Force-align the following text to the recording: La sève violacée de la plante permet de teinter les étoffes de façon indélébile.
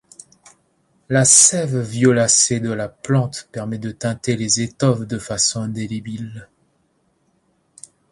La 1.09 1.25
sève 1.25 1.79
violacée 1.79 2.59
de 2.59 2.71
la 2.71 2.89
plante 2.89 3.47
permet 3.51 3.77
de 3.77 3.91
teinter 3.91 4.35
les 4.35 4.59
étoffes 4.61 5.05
de 5.05 5.19
façon 5.19 5.61
indélébile. 5.61 6.49